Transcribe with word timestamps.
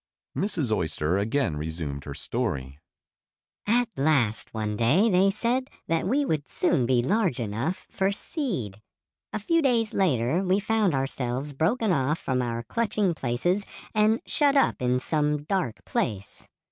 Mrs. 0.35 0.75
Oyster 0.75 1.19
again 1.19 1.57
resumed 1.57 2.05
her 2.05 2.15
story. 2.15 2.79
"At 3.67 3.87
last 3.95 4.51
one 4.51 4.75
day 4.75 5.11
they 5.11 5.29
said 5.29 5.67
that 5.87 6.07
we 6.07 6.25
would 6.25 6.47
soon 6.47 6.87
be 6.87 7.03
large 7.03 7.39
enough 7.39 7.85
for 7.91 8.11
'seed.' 8.11 8.81
A 9.31 9.37
few 9.37 9.61
days 9.61 9.93
later 9.93 10.41
we 10.41 10.59
found 10.59 10.95
ourselves 10.95 11.53
broken 11.53 11.91
off 11.91 12.17
from 12.17 12.41
our 12.41 12.63
clutching 12.63 13.13
places 13.13 13.63
and 13.93 14.21
shut 14.25 14.55
up 14.55 14.81
in 14.81 14.97
some 14.97 15.43
dark 15.43 15.85
place. 15.85 16.47